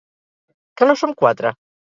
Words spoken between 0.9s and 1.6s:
som quatre?